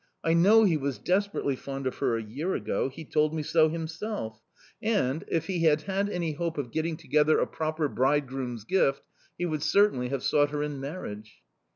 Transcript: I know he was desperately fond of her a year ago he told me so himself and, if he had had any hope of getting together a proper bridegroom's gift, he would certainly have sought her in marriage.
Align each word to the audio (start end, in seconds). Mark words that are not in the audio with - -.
I 0.23 0.33
know 0.33 0.63
he 0.63 0.77
was 0.77 0.97
desperately 0.97 1.55
fond 1.55 1.85
of 1.85 1.99
her 1.99 2.17
a 2.17 2.23
year 2.23 2.55
ago 2.55 2.89
he 2.89 3.05
told 3.05 3.35
me 3.35 3.43
so 3.43 3.69
himself 3.69 4.41
and, 4.81 5.23
if 5.27 5.45
he 5.45 5.59
had 5.65 5.83
had 5.83 6.09
any 6.09 6.31
hope 6.31 6.57
of 6.57 6.71
getting 6.71 6.97
together 6.97 7.37
a 7.37 7.45
proper 7.45 7.87
bridegroom's 7.87 8.63
gift, 8.63 9.03
he 9.37 9.45
would 9.45 9.61
certainly 9.61 10.09
have 10.09 10.23
sought 10.23 10.49
her 10.49 10.63
in 10.63 10.79
marriage. 10.79 11.43